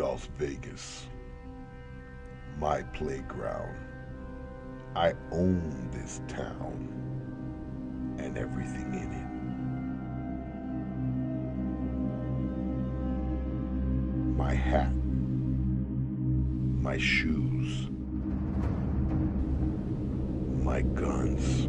Las 0.00 0.28
Vegas. 0.38 1.06
My 2.58 2.82
playground. 2.94 3.76
I 4.96 5.12
own 5.30 5.90
this 5.92 6.22
town 6.26 6.88
and 8.18 8.38
everything 8.38 8.94
in 8.94 9.12
it. 9.12 9.26
My 14.38 14.54
hat. 14.54 14.94
My 16.82 16.96
shoes. 16.96 17.90
My 20.64 20.80
guns. 20.80 21.68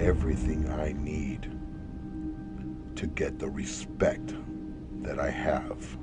Everything 0.00 0.68
I 0.68 0.94
need 0.98 1.53
to 3.04 3.10
get 3.10 3.38
the 3.38 3.50
respect 3.50 4.32
that 5.02 5.18
I 5.20 5.28
have. 5.28 5.98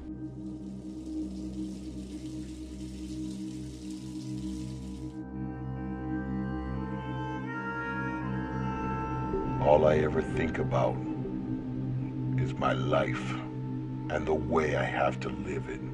All 9.64 9.88
I 9.88 9.98
ever 9.98 10.22
think 10.22 10.60
about 10.60 10.96
is 12.38 12.54
my 12.54 12.74
life 12.74 13.32
and 14.12 14.28
the 14.28 14.36
way 14.36 14.76
I 14.76 14.84
have 14.84 15.20
to 15.22 15.30
live 15.30 15.70
it. 15.70 15.91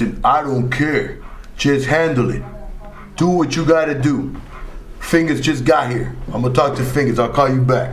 Listen, 0.00 0.18
I 0.24 0.42
don't 0.42 0.70
care. 0.70 1.18
Just 1.58 1.86
handle 1.86 2.30
it. 2.30 2.42
Do 3.16 3.28
what 3.28 3.54
you 3.54 3.66
gotta 3.66 3.94
do. 3.94 4.34
Fingers 4.98 5.42
just 5.42 5.66
got 5.66 5.90
here. 5.90 6.16
I'm 6.32 6.40
gonna 6.40 6.54
talk 6.54 6.74
to 6.76 6.84
Fingers. 6.84 7.18
I'll 7.18 7.28
call 7.28 7.50
you 7.50 7.60
back. 7.60 7.90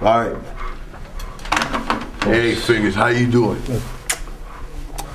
All 0.00 0.30
right. 0.30 0.36
Hey, 2.22 2.54
Fingers, 2.54 2.94
how 2.94 3.08
you 3.08 3.30
doing? 3.30 3.60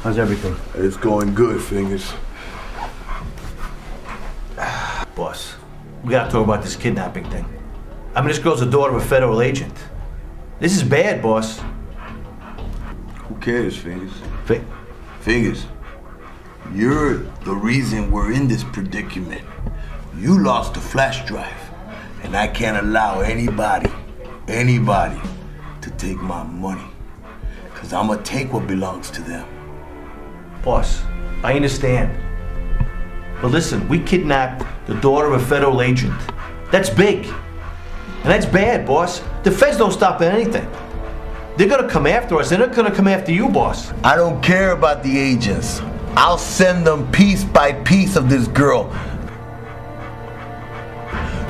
How's 0.04 0.20
everything? 0.20 0.56
It's 0.76 0.98
going 0.98 1.34
good, 1.34 1.64
Fingers. 1.64 2.14
Boss, 5.16 5.56
we 6.04 6.12
gotta 6.12 6.32
talk 6.32 6.44
about 6.44 6.62
this 6.62 6.76
kidnapping 6.76 7.28
thing. 7.32 7.46
I 8.14 8.22
mean, 8.22 8.28
this 8.28 8.38
girl's 8.38 8.60
the 8.60 8.68
daughter 8.68 8.96
of 8.96 9.02
a 9.02 9.06
federal 9.06 9.42
agent. 9.42 9.74
This 10.60 10.76
is 10.76 10.84
bad, 10.84 11.24
boss. 11.24 11.60
Who 13.28 13.36
cares, 13.42 13.76
Fingers? 13.76 14.12
Fi- 14.46 14.64
Fingers, 15.22 15.66
you're 16.74 17.18
the 17.44 17.54
reason 17.54 18.12
we're 18.12 18.32
in 18.32 18.48
this 18.48 18.64
predicament. 18.64 19.42
You 20.18 20.42
lost 20.44 20.74
the 20.74 20.80
flash 20.80 21.26
drive, 21.26 21.58
and 22.24 22.36
I 22.36 22.48
can't 22.48 22.86
allow 22.86 23.22
anybody, 23.22 23.92
anybody, 24.48 25.20
to 25.82 25.90
take 25.92 26.18
my 26.18 26.44
money. 26.44 26.88
Cause 27.74 27.94
I'm 27.94 28.08
gonna 28.08 28.22
take 28.24 28.52
what 28.54 28.68
belongs 28.68 29.10
to 29.12 29.22
them. 29.22 29.48
Boss, 30.64 31.02
I 31.44 31.54
understand. 31.54 32.16
But 33.42 33.52
listen, 33.52 33.88
we 33.88 34.00
kidnapped 34.00 34.66
the 34.86 34.96
daughter 34.96 35.28
of 35.28 35.42
a 35.42 35.46
federal 35.46 35.82
agent. 35.82 36.20
That's 36.72 36.90
big. 36.90 37.26
And 37.26 38.26
that's 38.26 38.46
bad, 38.46 38.86
boss. 38.86 39.22
The 39.44 39.52
feds 39.52 39.78
don't 39.78 39.94
stop 39.94 40.22
at 40.22 40.34
anything. 40.34 40.70
They're 41.58 41.70
gonna 41.70 41.90
come 41.90 42.06
after 42.06 42.38
us. 42.38 42.50
They're 42.50 42.60
not 42.60 42.76
gonna 42.76 42.94
come 42.94 43.08
after 43.08 43.32
you, 43.32 43.50
boss. 43.50 43.92
I 44.04 44.16
don't 44.16 44.42
care 44.44 44.72
about 44.72 45.04
the 45.04 45.18
agents. 45.18 45.82
I'll 46.20 46.38
send 46.38 46.86
them 46.86 47.10
piece 47.14 47.46
by 47.46 47.72
piece 47.72 48.18
of 48.18 48.28
this 48.30 48.46
girl. 48.50 48.92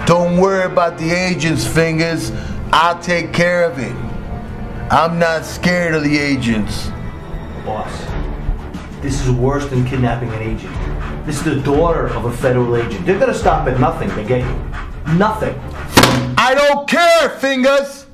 Don't 0.06 0.38
worry 0.38 0.72
about 0.72 1.00
the 1.00 1.10
agents, 1.10 1.66
fingers. 1.66 2.32
I'll 2.72 3.00
take 3.00 3.34
care 3.34 3.64
of 3.64 3.80
it. 3.80 3.96
I'm 4.92 5.18
not 5.18 5.44
scared 5.44 5.96
of 5.96 6.04
the 6.04 6.16
agents. 6.16 6.92
Boss, 7.66 7.92
this 9.02 9.20
is 9.26 9.32
worse 9.32 9.68
than 9.72 9.88
kidnapping 9.88 10.30
an 10.34 10.44
agent. 10.44 11.26
This 11.26 11.38
is 11.38 11.46
the 11.46 11.62
daughter 11.62 12.06
of 12.10 12.26
a 12.26 12.38
federal 12.38 12.76
agent. 12.76 13.08
They're 13.08 13.20
gonna 13.20 13.34
stop 13.34 13.68
at 13.68 13.80
nothing 13.80 14.10
to 14.10 14.24
get 14.24 14.42
you. 14.42 15.16
Nothing. 15.16 15.60
I 16.38 16.54
don't 16.56 16.88
care, 16.88 17.32
fingers. 17.40 18.06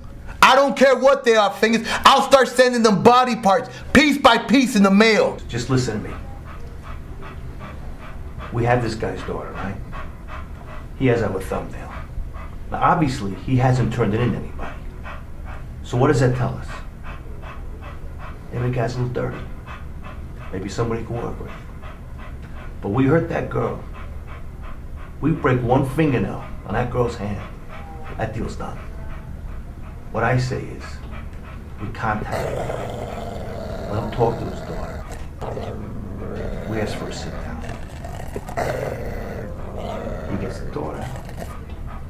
I 0.42 0.56
don't 0.56 0.78
care 0.78 0.96
what 0.96 1.26
they 1.26 1.36
are, 1.36 1.52
fingers. 1.52 1.86
I'll 2.06 2.22
start 2.22 2.48
sending 2.48 2.82
them 2.82 3.04
body 3.04 3.36
parts, 3.36 3.70
piece 3.92 4.18
by 4.18 4.38
piece, 4.38 4.78
in 4.78 4.84
the 4.84 4.92
mail. 4.92 5.38
Just 5.50 5.70
listen 5.70 6.02
to 6.02 6.10
me. 6.10 6.16
We 8.56 8.64
have 8.64 8.82
this 8.82 8.96
guy's 8.96 9.22
daughter, 9.24 9.52
right? 9.52 9.76
He 10.98 11.08
has 11.08 11.22
our 11.22 11.42
thumbnail. 11.42 11.92
Now, 12.72 12.82
obviously, 12.82 13.36
he 13.36 13.58
hasn't 13.58 13.94
turned 13.94 14.14
it 14.14 14.22
in 14.22 14.32
to 14.32 14.38
anybody. 14.38 14.78
So, 15.84 15.98
what 15.98 16.08
does 16.08 16.22
that 16.22 16.38
tell 16.38 16.54
us? 16.54 16.68
Maybe 18.54 18.70
the 18.70 18.74
guy's 18.74 18.96
a 18.96 19.00
little 19.00 19.14
dirty. 19.14 19.44
Maybe 20.54 20.70
somebody 20.70 21.04
can 21.04 21.22
work 21.22 21.38
with. 21.38 21.52
But 22.82 22.92
we 22.92 23.08
hurt 23.08 23.28
that 23.28 23.50
girl. 23.50 23.84
We 25.20 25.32
break 25.32 25.62
one 25.62 25.86
fingernail 25.90 26.46
on 26.66 26.76
that 26.76 26.90
girl's 26.92 27.18
hand. 27.18 27.46
That 28.16 28.34
deal's 28.34 28.56
done. 28.56 28.78
What 30.14 30.24
I 30.24 30.38
say 30.38 30.62
is, 30.62 30.84
we 31.82 31.90
contact 31.90 32.48
him. 32.48 33.92
Let 33.92 34.02
him 34.02 34.12
talk 34.12 34.40
to 34.40 34.46
his 34.46 34.62
daughter. 34.62 35.04
We 36.70 36.80
ask 36.80 36.98
for 36.98 37.10
a 37.10 37.14
sit 37.14 37.34
down. 38.56 40.42
get 40.42 40.54
the 40.54 40.72
daughter. 40.72 41.08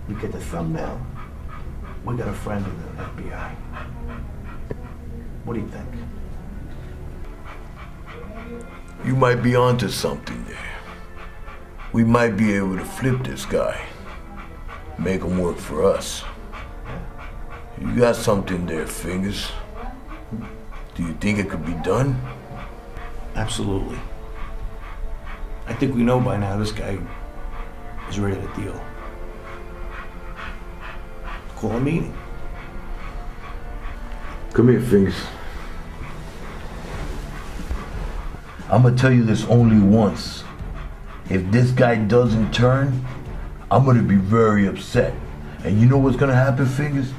You 0.07 0.15
get 0.19 0.31
the 0.31 0.39
thumbnail. 0.39 0.99
We 2.03 2.15
got 2.17 2.27
a 2.27 2.33
friend 2.33 2.65
in 2.65 2.95
the 2.97 3.03
FBI. 3.03 3.55
What 5.43 5.55
do 5.55 5.59
you 5.59 5.67
think? 5.67 5.87
You 9.05 9.15
might 9.15 9.41
be 9.43 9.55
onto 9.55 9.89
something 9.89 10.43
there. 10.45 10.57
We 11.93 12.03
might 12.03 12.37
be 12.37 12.53
able 12.53 12.77
to 12.77 12.85
flip 12.85 13.23
this 13.23 13.45
guy. 13.45 13.85
Make 14.97 15.21
him 15.21 15.39
work 15.39 15.57
for 15.57 15.83
us. 15.83 16.23
You 17.79 17.95
got 17.95 18.15
something 18.15 18.65
there, 18.65 18.87
Fingers. 18.87 19.51
Do 20.95 21.03
you 21.03 21.13
think 21.15 21.39
it 21.39 21.49
could 21.49 21.65
be 21.65 21.73
done? 21.83 22.19
Absolutely. 23.35 23.99
I 25.67 25.73
think 25.73 25.95
we 25.95 26.03
know 26.03 26.19
by 26.19 26.37
now 26.37 26.57
this 26.57 26.71
guy 26.71 26.97
is 28.09 28.19
ready 28.19 28.35
to 28.35 28.47
deal. 28.55 28.85
Call 31.55 31.71
a 31.71 31.79
meeting. 31.79 32.15
Come 34.53 34.69
here, 34.69 34.79
Fingers. 34.79 35.15
I'm 38.69 38.83
gonna 38.83 38.95
tell 38.95 39.11
you 39.11 39.23
this 39.23 39.45
only 39.45 39.79
once. 39.79 40.43
If 41.29 41.49
this 41.51 41.71
guy 41.71 41.95
doesn't 41.95 42.53
turn, 42.53 43.05
I'm 43.71 43.85
gonna 43.85 44.03
be 44.03 44.15
very 44.15 44.67
upset. 44.67 45.13
And 45.63 45.81
you 45.81 45.87
know 45.87 45.97
what's 45.97 46.15
gonna 46.15 46.35
happen, 46.35 46.65
Fingers? 46.65 47.11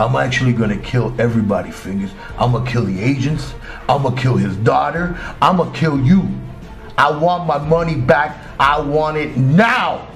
I'm 0.00 0.16
actually 0.16 0.52
gonna 0.52 0.78
kill 0.78 1.14
everybody, 1.20 1.70
Fingers. 1.70 2.10
I'm 2.38 2.52
gonna 2.52 2.70
kill 2.70 2.84
the 2.84 3.00
agents. 3.00 3.54
I'm 3.88 4.02
gonna 4.02 4.20
kill 4.20 4.36
his 4.36 4.56
daughter. 4.56 5.18
I'm 5.42 5.58
gonna 5.58 5.72
kill 5.72 6.00
you. 6.00 6.28
I 6.98 7.16
want 7.16 7.46
my 7.46 7.58
money 7.58 7.94
back. 7.94 8.36
I 8.58 8.80
want 8.80 9.16
it 9.16 9.36
now. 9.36 10.08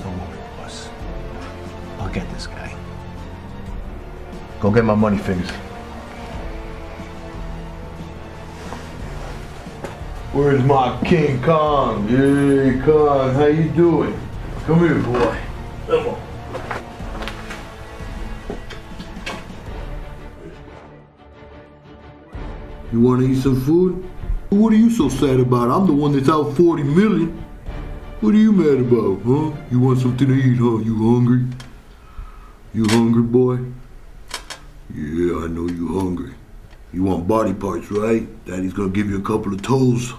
Don't 0.00 0.16
worry, 0.16 0.38
boss. 0.56 0.88
I'll 1.98 2.08
get 2.08 2.30
this 2.30 2.46
guy. 2.46 2.72
Go 4.60 4.70
get 4.70 4.84
my 4.84 4.94
money, 4.94 5.18
Fingers. 5.18 5.50
Where's 10.32 10.62
my 10.62 10.96
King 11.04 11.42
Kong? 11.42 12.06
Hey, 12.06 12.80
Kong, 12.84 13.34
how 13.34 13.46
you 13.46 13.70
doing? 13.70 14.16
Come 14.66 14.78
here, 14.78 15.00
boy. 15.00 15.36
Come 15.88 16.06
on. 16.06 16.22
You 22.92 23.00
want 23.00 23.20
to 23.22 23.26
eat 23.26 23.42
some 23.42 23.60
food? 23.60 24.08
What 24.52 24.74
are 24.74 24.76
you 24.76 24.90
so 24.90 25.08
sad 25.08 25.40
about? 25.40 25.70
I'm 25.70 25.86
the 25.86 25.94
one 25.94 26.12
that's 26.12 26.28
out 26.28 26.54
40 26.58 26.82
million. 26.82 27.42
What 28.20 28.34
are 28.34 28.38
you 28.38 28.52
mad 28.52 28.80
about, 28.80 29.22
huh? 29.24 29.56
You 29.70 29.80
want 29.80 30.00
something 30.00 30.28
to 30.28 30.34
eat, 30.34 30.58
huh? 30.58 30.76
You 30.76 30.94
hungry? 30.98 31.46
You 32.74 32.86
hungry, 32.86 33.22
boy? 33.22 33.54
Yeah, 34.94 35.44
I 35.44 35.46
know 35.46 35.66
you 35.68 35.98
hungry. 35.98 36.34
You 36.92 37.02
want 37.02 37.26
body 37.26 37.54
parts, 37.54 37.90
right? 37.90 38.28
Daddy's 38.44 38.74
gonna 38.74 38.90
give 38.90 39.08
you 39.08 39.18
a 39.18 39.22
couple 39.22 39.54
of 39.54 39.62
toes 39.62 40.12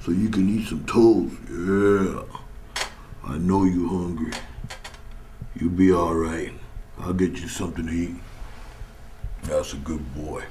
so 0.00 0.10
you 0.10 0.28
can 0.28 0.48
eat 0.48 0.66
some 0.66 0.84
toes. 0.84 1.30
Yeah. 1.48 2.24
I 3.32 3.38
know 3.38 3.62
you 3.62 3.88
hungry. 3.88 4.32
You'll 5.54 5.70
be 5.70 5.92
alright. 5.92 6.52
I'll 6.98 7.12
get 7.12 7.38
you 7.38 7.46
something 7.46 7.86
to 7.86 7.92
eat. 7.92 8.16
That's 9.44 9.72
a 9.72 9.76
good 9.76 10.02
boy. 10.16 10.42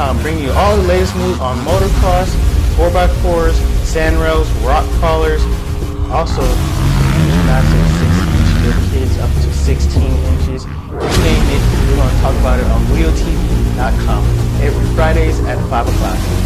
WheelTV.com 0.00 0.22
bringing 0.22 0.44
you 0.44 0.52
all 0.52 0.76
the 0.76 0.82
latest 0.84 1.14
news 1.16 1.38
on 1.40 1.58
motocross, 1.58 2.28
4x4s, 2.76 3.54
sandrails, 3.84 4.50
rock 4.62 4.84
crawlers, 4.98 5.42
also 6.10 6.42
massive 7.44 7.86
6-inch 8.64 8.92
kids 8.92 9.18
up 9.18 9.30
to 9.42 9.52
16 9.52 10.02
inches. 10.02 10.64
You 10.64 11.22
name 11.22 11.44
it, 11.52 11.62
we're 11.88 11.96
going 11.96 12.14
to 12.14 12.20
talk 12.22 12.34
about 12.40 12.60
it 12.60 12.66
on 12.66 12.80
WheelTV.com 12.86 14.24
every 14.62 14.94
Fridays 14.94 15.38
at 15.40 15.58
5 15.68 15.88
o'clock. 15.88 16.39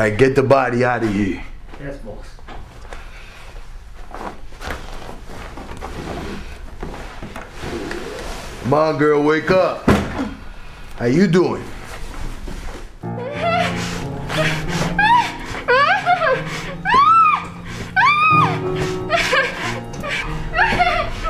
Right, 0.00 0.16
get 0.16 0.34
the 0.34 0.42
body 0.42 0.84
out 0.84 1.02
of 1.02 1.12
here. 1.12 1.44
Yes, 1.78 1.96
boss. 1.98 2.26
Come 8.62 8.74
on, 8.74 8.98
girl, 8.98 9.22
wake 9.22 9.50
up. 9.50 9.84
How 10.96 11.06
you 11.06 11.26
doing? 11.26 11.64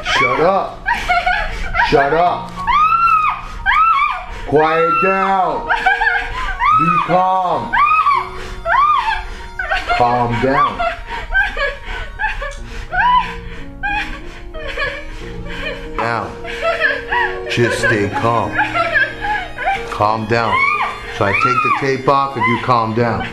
Shut 0.04 0.40
up. 0.40 0.86
Shut 1.88 2.12
up. 2.12 2.50
Quiet 4.46 5.02
down. 5.02 5.68
Be 6.78 6.98
calm. 7.06 7.79
Calm 10.00 10.32
down. 10.42 10.78
Now, 15.98 17.46
just 17.50 17.80
stay 17.80 18.08
calm. 18.08 18.56
Calm 19.90 20.26
down. 20.26 20.56
So 21.18 21.26
I 21.26 21.32
take 21.32 21.42
the 21.42 21.76
tape 21.80 22.08
off 22.08 22.34
if 22.34 22.42
you 22.46 22.60
calm 22.64 22.94
down. 22.94 23.26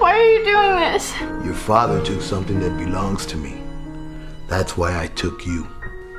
Why 0.00 0.18
are 0.18 0.30
you 0.32 0.44
doing 0.44 0.80
this? 0.80 1.14
Your 1.44 1.54
father 1.54 2.04
took 2.04 2.22
something 2.22 2.58
that 2.58 2.76
belongs 2.76 3.24
to 3.26 3.36
me. 3.36 3.62
That's 4.48 4.76
why 4.76 5.00
I 5.00 5.06
took 5.06 5.46
you. 5.46 5.68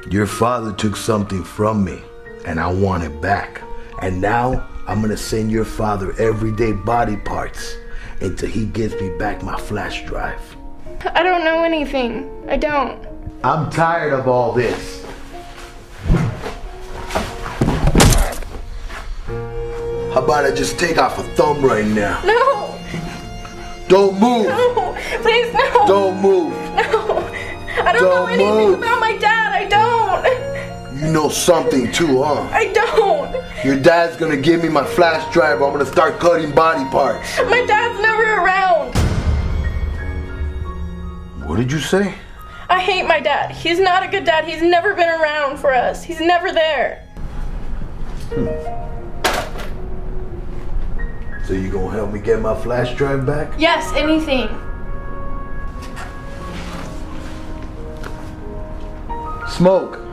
Your 0.10 0.26
father 0.26 0.72
took 0.72 0.96
something 0.96 1.44
from 1.44 1.84
me, 1.84 2.02
and 2.46 2.62
I 2.62 2.72
want 2.72 3.04
it 3.04 3.20
back. 3.20 3.62
And 4.02 4.22
now 4.22 4.70
I'm 4.88 5.02
gonna 5.02 5.18
send 5.18 5.52
your 5.52 5.66
father 5.66 6.14
everyday 6.20 6.72
body 6.72 7.18
parts 7.18 7.76
until 8.22 8.50
he 8.50 8.66
gives 8.68 8.94
me 9.02 9.10
back 9.18 9.42
my 9.42 9.60
flash 9.60 10.06
drive. 10.06 10.40
I 11.14 11.24
don't 11.24 11.44
know 11.44 11.64
anything. 11.64 12.30
I 12.48 12.58
don't. 12.58 13.04
I'm 13.44 13.70
tired 13.72 14.14
of 14.14 14.28
all 14.28 14.52
this. 14.52 15.04
How 20.14 20.24
about 20.24 20.46
I 20.46 20.52
just 20.52 20.78
take 20.80 20.98
off 20.98 21.18
a 21.20 21.24
thumb 21.36 21.62
right 21.64 21.86
now? 21.86 22.22
No! 22.24 22.80
Don't 23.88 24.14
move! 24.20 24.48
No! 24.48 24.96
Please, 25.22 25.54
no! 25.54 25.86
Don't 25.88 26.22
move! 26.22 26.54
No! 26.76 27.18
I 27.84 27.92
don't, 27.92 28.04
know 28.04 28.26
Don't 28.26 28.30
anything 28.32 28.70
move. 28.70 28.78
about 28.80 29.00
my 29.02 29.18
dad. 29.18 29.52
I 29.52 29.66
don't. 29.68 31.00
You 31.02 31.12
know 31.12 31.28
something 31.30 31.92
too, 31.92 32.24
huh? 32.24 32.48
I 32.52 32.68
don't. 32.72 33.15
Your 33.66 33.76
dad's 33.76 34.16
gonna 34.16 34.38
give 34.38 34.62
me 34.62 34.70
my 34.70 34.84
flash 34.84 35.34
drive. 35.34 35.60
I'm 35.64 35.72
gonna 35.72 35.88
start 35.88 36.20
cutting 36.20 36.52
body 36.52 36.88
parts. 36.92 37.36
My 37.50 37.66
dad's 37.66 38.00
never 38.00 38.36
around. 38.36 38.94
What 41.48 41.58
did 41.58 41.72
you 41.72 41.80
say? 41.80 42.14
I 42.70 42.80
hate 42.80 43.08
my 43.08 43.20
dad. 43.20 43.50
He's 43.50 43.80
not 43.80 44.04
a 44.04 44.08
good 44.08 44.24
dad. 44.24 44.46
He's 44.46 44.62
never 44.62 44.94
been 44.94 45.10
around 45.10 45.58
for 45.58 45.74
us. 45.74 46.04
He's 46.04 46.20
never 46.20 46.52
there. 46.52 47.08
So 51.48 51.54
you 51.54 51.72
gonna 51.72 51.90
help 51.90 52.14
me 52.14 52.20
get 52.20 52.40
my 52.40 52.54
flash 52.62 52.96
drive 52.96 53.26
back? 53.26 53.52
Yes, 53.58 53.92
anything. 53.96 54.48
Smoke. 59.50 60.05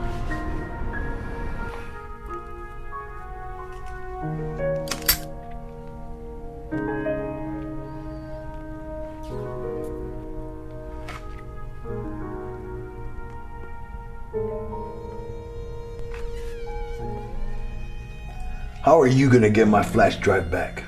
How 18.93 19.01
are 19.01 19.07
you 19.07 19.27
gonna 19.27 19.49
get 19.49 19.67
my 19.67 19.81
flash 19.81 20.17
drive 20.17 20.51
back? 20.51 20.83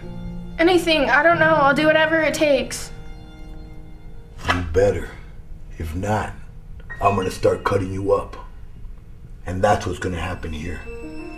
Anything. 0.60 1.10
I 1.10 1.24
don't 1.24 1.40
know. 1.40 1.56
I'll 1.56 1.74
do 1.74 1.88
whatever 1.88 2.22
it 2.22 2.36
takes. 2.36 2.92
You 4.48 4.62
better. 4.72 5.10
If 5.80 5.96
not, 5.96 6.34
I'm 7.02 7.16
gonna 7.16 7.32
start 7.32 7.64
cutting 7.64 7.92
you 7.92 8.14
up. 8.14 8.38
And 9.48 9.60
that's 9.60 9.88
what's 9.88 9.98
gonna 9.98 10.22
happen 10.22 10.54
here. 10.54 10.82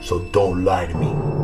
So 0.01 0.19
don't 0.33 0.65
lie 0.65 0.87
to 0.87 0.93
me. 0.93 1.36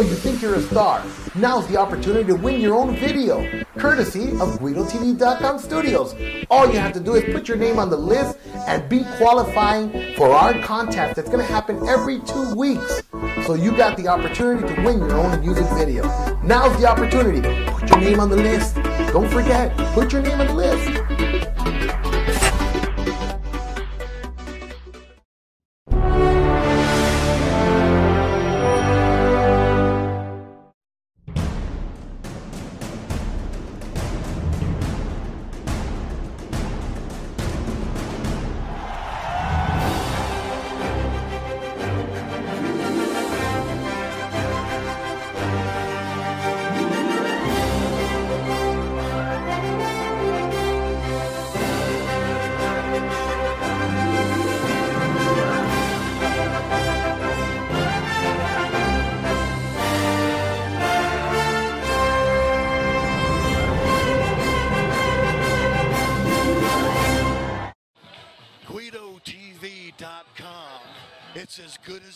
You 0.00 0.14
think 0.14 0.40
you're 0.40 0.54
a 0.54 0.62
star? 0.62 1.04
Now's 1.34 1.66
the 1.66 1.76
opportunity 1.76 2.24
to 2.28 2.34
win 2.34 2.58
your 2.58 2.74
own 2.74 2.96
video, 2.96 3.64
courtesy 3.76 4.30
of 4.40 4.58
GuidoTV.com 4.58 5.58
Studios. 5.58 6.14
All 6.50 6.66
you 6.72 6.78
have 6.78 6.94
to 6.94 7.00
do 7.00 7.16
is 7.16 7.34
put 7.34 7.46
your 7.46 7.58
name 7.58 7.78
on 7.78 7.90
the 7.90 7.98
list 7.98 8.38
and 8.66 8.88
be 8.88 9.04
qualifying 9.18 10.14
for 10.16 10.30
our 10.30 10.58
contest. 10.62 11.16
that's 11.16 11.28
going 11.28 11.46
to 11.46 11.52
happen 11.52 11.86
every 11.86 12.18
two 12.20 12.54
weeks. 12.54 13.02
So 13.46 13.52
you 13.52 13.76
got 13.76 13.98
the 13.98 14.08
opportunity 14.08 14.74
to 14.74 14.82
win 14.82 15.00
your 15.00 15.18
own 15.18 15.38
music 15.40 15.66
video. 15.76 16.04
Now's 16.44 16.74
the 16.80 16.88
opportunity. 16.88 17.42
Put 17.70 17.90
your 17.90 18.00
name 18.00 18.20
on 18.20 18.30
the 18.30 18.36
list. 18.36 18.76
Don't 19.12 19.30
forget, 19.30 19.76
put 19.92 20.14
your 20.14 20.22
name 20.22 20.40
on 20.40 20.46
the 20.46 20.54
list. 20.54 21.19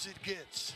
It 0.07 0.23
gets. 0.23 0.75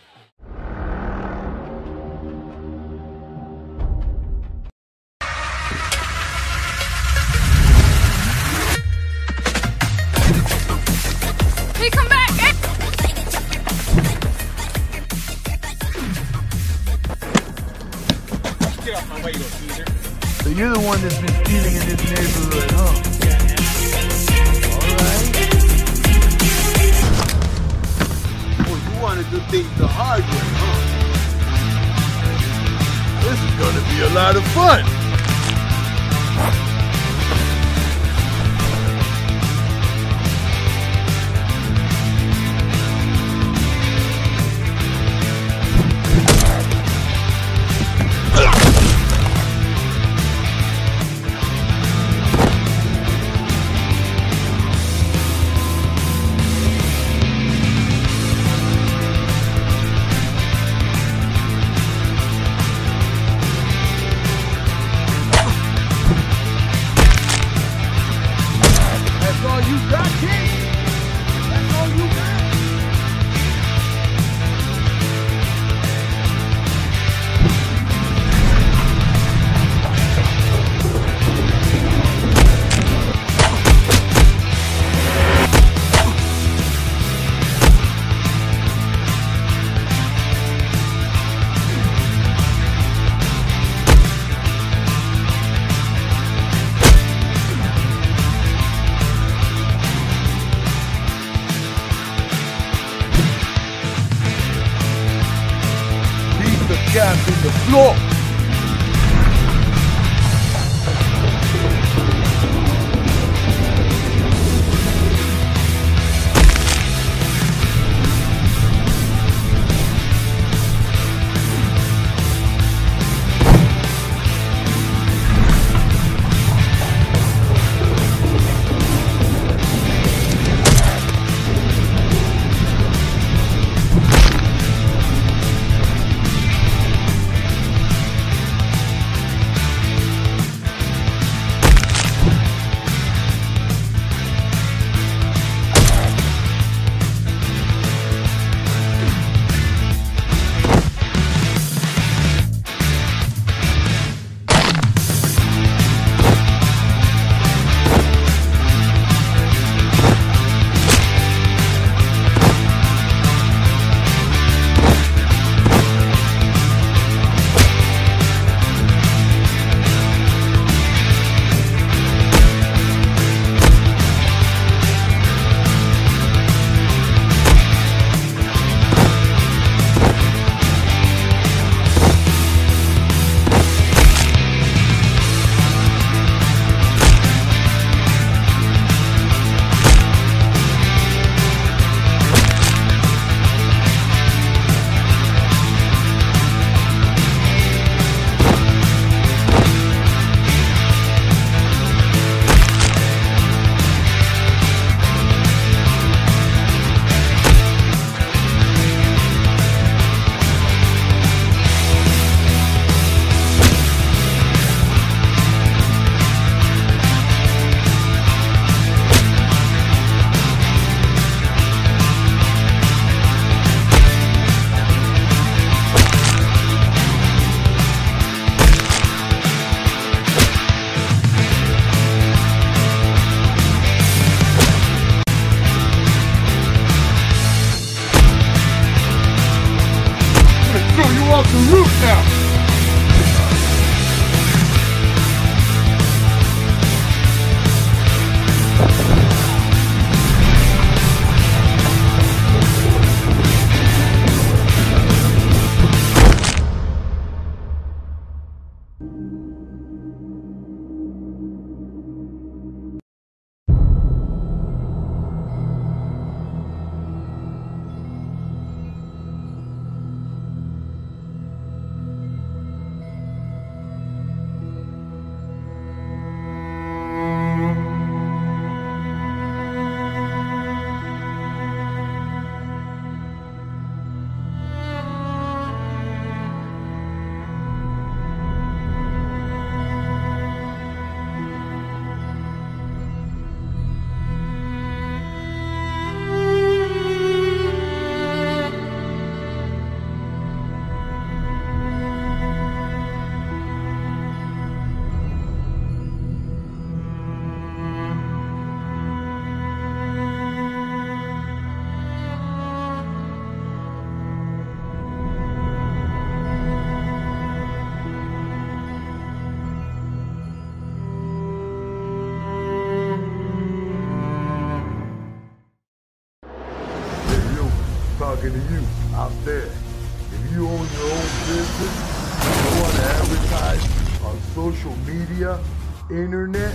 Internet, 336.19 336.75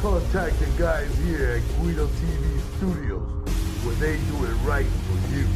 contact 0.00 0.58
the 0.60 0.66
guys 0.78 1.12
here 1.18 1.58
at 1.58 1.76
Guido 1.76 2.06
TV 2.06 2.60
Studios, 2.76 3.28
where 3.84 3.94
they 3.96 4.16
do 4.16 4.44
it 4.44 4.54
right 4.64 4.86
for 4.86 5.34
you. 5.34 5.46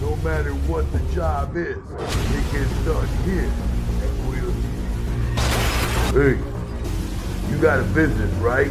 No 0.00 0.14
matter 0.22 0.52
what 0.70 0.90
the 0.92 1.00
job 1.12 1.56
is, 1.56 1.76
it 1.76 2.52
gets 2.52 2.70
done 2.86 3.06
here 3.24 3.50
at 4.00 4.12
Guido 4.22 4.50
TV. 4.50 4.78
Hey, 6.14 7.50
you 7.50 7.60
got 7.60 7.80
a 7.80 7.84
business, 7.94 8.32
right? 8.34 8.70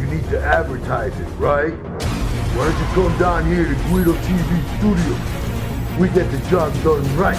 You 0.00 0.06
need 0.06 0.28
to 0.30 0.40
advertise 0.40 1.18
it, 1.18 1.28
right? 1.38 1.72
Why 1.72 2.70
don't 2.70 2.78
you 2.78 2.86
come 2.94 3.18
down 3.18 3.46
here 3.46 3.64
to 3.64 3.74
Guido 3.88 4.14
TV 4.26 4.78
Studios? 4.78 5.98
We 5.98 6.08
get 6.08 6.30
the 6.32 6.38
job 6.50 6.74
done 6.82 7.04
right. 7.16 7.38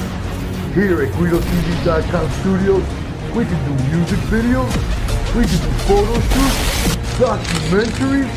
Here 0.73 1.01
at 1.03 1.11
GuidoTV.com 1.13 2.29
Studios, 2.39 2.83
we 3.35 3.43
can 3.43 3.59
do 3.67 3.83
music 3.95 4.19
videos, 4.31 5.04
we 5.35 5.43
can 5.43 5.59
do 5.59 5.71
photo 5.83 6.13
shoots, 6.31 6.95
documentaries, 7.19 8.31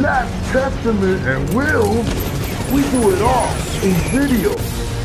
Last 0.00 0.52
Testament, 0.52 1.20
and 1.26 1.52
wills. 1.52 2.06
We 2.70 2.82
do 2.92 3.10
it 3.12 3.22
all 3.22 3.52
in 3.82 3.94
video, 4.14 4.54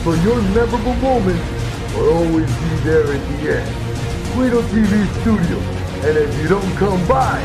so 0.04 0.14
your 0.22 0.40
memorable 0.54 0.94
moments 0.96 1.44
will 1.96 2.14
always 2.14 2.46
be 2.46 2.76
there 2.84 3.12
at 3.12 3.28
the 3.30 3.58
end. 3.58 4.36
Guido 4.36 4.62
TV 4.62 5.08
Studio, 5.22 5.58
and 6.08 6.18
if 6.18 6.40
you 6.40 6.48
don't 6.48 6.76
come 6.76 7.04
by, 7.08 7.40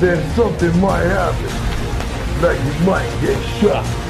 then 0.00 0.20
something 0.36 0.78
might 0.78 1.04
happen 1.04 2.42
like 2.42 2.58
you 2.60 2.86
might 2.86 3.08
get 3.22 3.42
shot. 3.58 4.03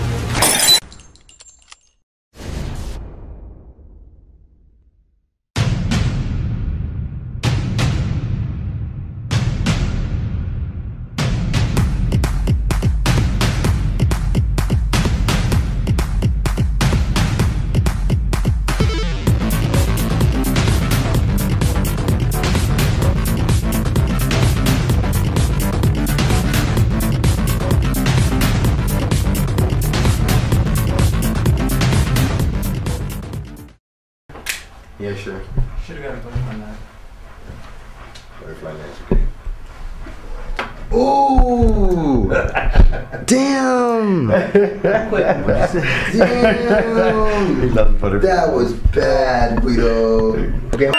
Damn! 44.54 45.10
Damn! 45.10 46.14
He 47.60 47.68
loves 47.70 48.00
butterfly. 48.00 48.30
That 48.30 48.52
was 48.52 48.72
bad, 48.72 49.60
Guido. 49.60 50.34
Okay. 50.72 50.92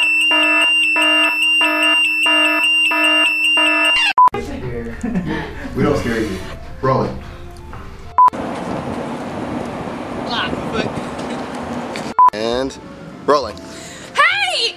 We 5.73 5.83
don't 5.83 5.97
scare 5.99 6.19
you. 6.21 6.37
Rolling. 6.81 7.23
And 12.33 12.77
rolling. 13.25 13.55
Hey! 14.13 14.75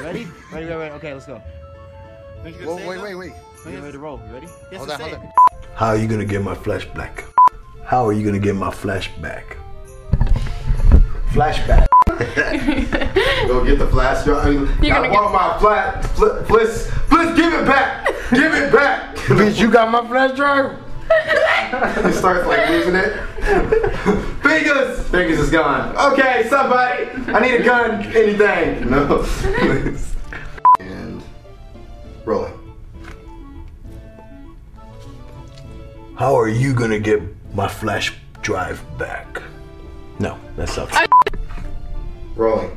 Ready? 0.00 0.28
Ready, 0.52 0.54
ready, 0.66 0.66
ready. 0.66 0.94
Okay, 0.94 1.14
let's 1.14 1.26
go. 1.26 1.42
Whoa, 2.62 2.76
wait, 2.76 3.02
wait, 3.02 3.14
wait. 3.16 3.32
Are 3.66 3.70
you 3.72 3.78
ready 3.80 3.92
to 3.92 3.98
roll? 3.98 4.20
You 4.28 4.34
ready? 4.34 4.46
Hold 4.76 4.90
on, 4.90 5.00
hold 5.00 5.14
on. 5.14 5.32
How 5.74 5.88
are 5.88 5.96
you 5.96 6.06
gonna 6.06 6.24
get 6.24 6.42
my 6.42 6.54
flesh 6.54 6.86
back? 6.90 7.24
How 7.88 8.06
are 8.06 8.12
you 8.12 8.22
gonna 8.22 8.38
get 8.38 8.54
my 8.54 8.70
flesh 8.70 9.10
back? 9.16 9.56
Flashback. 11.32 11.86
Go 13.48 13.64
get 13.64 13.78
the 13.78 13.86
flash 13.90 14.24
drive. 14.24 14.52
You're 14.82 14.94
I 14.94 15.08
gonna 15.08 15.10
want 15.12 15.32
my 15.32 15.58
flat. 15.58 16.04
fl- 16.04 16.42
Please, 16.46 16.90
please 17.08 17.34
give 17.34 17.50
it 17.54 17.64
back. 17.64 18.06
give 18.30 18.52
it 18.52 18.70
back. 18.72 19.16
Bitch, 19.16 19.58
you 19.58 19.70
got 19.70 19.90
my 19.90 20.06
flash 20.06 20.36
drive? 20.36 20.76
he 22.04 22.12
starts 22.12 22.46
like 22.46 22.68
losing 22.68 22.94
it. 22.94 23.16
Fingers. 24.42 25.08
Fingers 25.08 25.38
is 25.38 25.50
gone. 25.50 25.96
Okay, 26.12 26.46
somebody. 26.50 27.06
I 27.32 27.40
need 27.40 27.54
a 27.54 27.62
gun. 27.64 28.02
Anything. 28.14 28.90
No. 28.90 29.22
Please. 29.24 30.14
And 30.80 31.22
rolling. 32.24 32.52
How 36.16 36.34
are 36.38 36.48
you 36.48 36.74
gonna 36.74 36.98
get 36.98 37.22
my 37.54 37.68
flash 37.68 38.14
drive 38.42 38.82
back? 38.98 39.42
No, 40.18 40.38
that 40.56 40.68
sucks. 40.68 40.96
Rolling. 42.36 42.76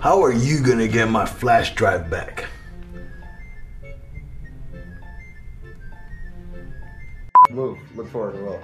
How 0.00 0.22
are 0.22 0.32
you 0.32 0.60
gonna 0.62 0.88
get 0.88 1.08
my 1.08 1.24
flash 1.26 1.74
drive 1.74 2.10
back? 2.10 2.44
Move. 7.50 7.78
Look 7.94 8.10
forward 8.10 8.34
and 8.34 8.44
roll. 8.44 8.60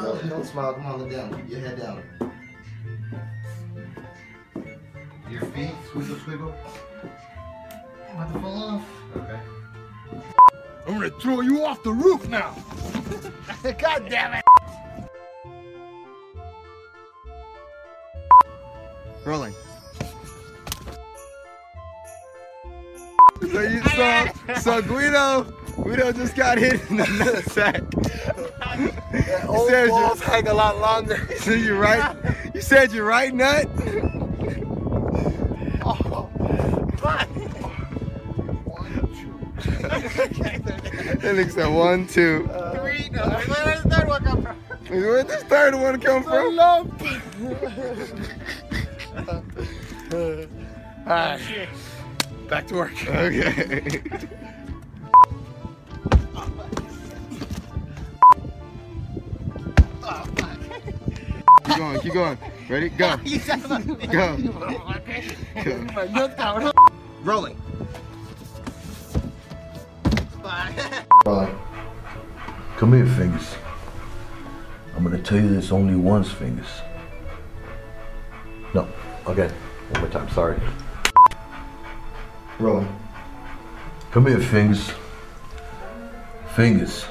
No, 0.00 0.16
don't 0.28 0.44
smile. 0.44 0.74
Come 0.74 0.86
on, 0.86 0.98
look 1.00 1.10
down. 1.10 1.34
Keep 1.34 1.50
your 1.50 1.60
head 1.60 1.80
down. 1.80 2.02
Your 5.30 5.42
feet. 5.42 5.70
Squeeze 5.88 6.06
Squiggle, 6.06 6.20
squiggle. 6.20 6.54
About 8.12 8.32
to 8.32 8.40
fall 8.40 8.62
off. 8.62 8.84
Okay. 9.16 9.40
I'm 10.88 10.94
gonna 10.94 11.10
throw 11.20 11.42
you 11.42 11.64
off 11.64 11.82
the 11.82 11.92
roof 11.92 12.26
now. 12.28 12.56
God 13.78 14.08
damn 14.08 14.34
it. 14.34 14.44
Rolling. 19.24 19.52
So 23.52 23.60
you 23.60 23.82
saw, 23.82 24.26
so 24.58 24.82
Guido, 24.82 25.44
Guido 25.82 26.10
just 26.12 26.34
got 26.34 26.58
hit 26.58 26.80
in 26.90 26.96
the 26.98 27.04
nutsack. 27.04 27.84
Old 29.48 29.68
said 29.68 29.84
you- 29.84 29.90
balls 29.90 30.20
hang 30.20 30.48
a 30.48 30.54
lot 30.54 30.78
longer. 30.78 31.26
You 31.30 31.38
said 31.38 31.60
you 31.60 31.76
right. 31.76 32.16
You 32.54 32.60
said 32.62 32.92
you're 32.92 33.04
right 33.04 33.32
nut. 33.34 33.68
Nigga 41.28 41.50
said 41.50 41.68
one, 41.68 42.06
two. 42.06 42.48
Three, 42.74 43.10
no, 43.10 43.22
where's 43.22 43.82
the 43.82 43.90
third 43.90 44.08
one 44.08 44.24
come 44.24 44.42
from? 44.42 44.56
Where'd 44.88 45.28
this 45.28 45.42
third 45.42 45.74
one 45.74 46.00
come 46.00 46.22
from? 46.22 46.58
Alright. 51.06 51.68
Back 52.48 52.66
to 52.68 52.74
work. 52.74 52.92
Okay. 53.06 54.00
keep 61.66 61.76
going, 61.76 62.00
keep 62.00 62.14
going. 62.14 62.38
Ready? 62.68 62.88
Go. 62.88 63.16
Go. 64.10 64.36
Go. 65.62 66.72
Rolling. 67.22 67.60
Rolling. 71.28 71.58
Come 72.78 72.94
here, 72.94 73.04
Fingers. 73.04 73.54
I'm 74.96 75.04
gonna 75.04 75.18
tell 75.18 75.38
you 75.38 75.50
this 75.50 75.70
only 75.70 75.94
once, 75.94 76.30
Fingers. 76.30 76.80
No, 78.72 78.88
again. 79.26 79.50
One 79.90 80.00
more 80.00 80.10
time, 80.10 80.30
sorry. 80.30 80.58
Rolling. 82.58 82.88
Come 84.10 84.26
here, 84.26 84.40
Fingers. 84.40 84.90
Fingers. 86.56 87.04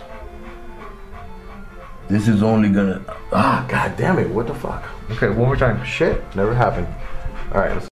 This 2.10 2.28
is 2.28 2.42
only 2.42 2.70
gonna. 2.70 3.04
Ah, 3.32 3.68
god 3.70 3.96
damn 3.98 4.18
it, 4.18 4.30
what 4.32 4.48
the 4.48 4.56
fuck? 4.56 4.84
Okay, 5.12 5.30
one 5.30 5.46
more 5.46 5.56
time. 5.56 5.86
Shit, 5.86 6.24
never 6.36 6.56
happened. 6.56 6.88
Alright. 7.52 7.88